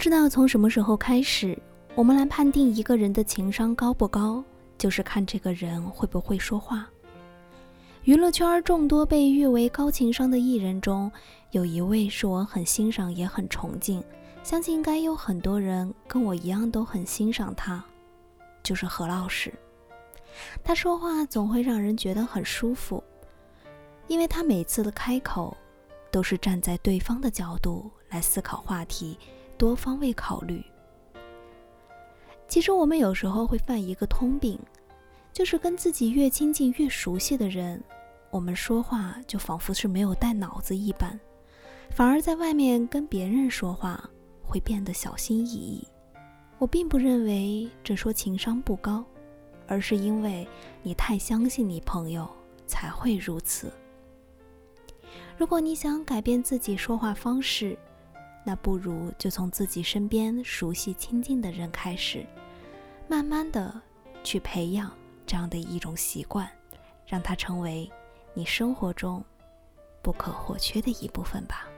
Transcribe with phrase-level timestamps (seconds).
[0.00, 1.54] 不知道从什么时候开始，
[1.94, 4.42] 我们来判定一个人的情商高不高，
[4.78, 6.88] 就是看这个人会不会说话。
[8.04, 11.12] 娱乐圈众多被誉为高情商的艺人中，
[11.50, 14.02] 有一位是我很欣赏也很崇敬，
[14.42, 17.84] 相信应该有很多人跟我一样都很欣赏他，
[18.62, 19.52] 就是何老师。
[20.64, 23.04] 他说话总会让人觉得很舒服，
[24.08, 25.54] 因为他每次的开口
[26.10, 29.18] 都是站在对方的角度来思考话题，
[29.60, 30.64] 多方位考虑。
[32.48, 34.58] 其实我们有时候会犯一个通病。
[35.32, 37.80] 就是跟自己越亲近、越熟悉的人，
[38.30, 41.18] 我们说话就仿佛是没有带脑子一般，
[41.90, 44.10] 反而在外面跟别人说话
[44.42, 45.86] 会变得小心翼翼。
[46.58, 49.04] 我并不认为这说情商不高，
[49.68, 50.46] 而是因为
[50.82, 52.28] 你太相信你朋友
[52.66, 53.72] 才会如此。
[55.38, 57.78] 如果你想改变自己说话方式，
[58.44, 62.26] 那不如就从自己身边熟悉、亲近的人开始，
[63.08, 63.80] 慢慢的
[64.22, 64.90] 去培养。
[65.26, 66.50] 这样的一种习惯，
[67.06, 67.88] 让它成为
[68.34, 69.24] 你生活中
[70.02, 71.69] 不可或缺的一部分吧。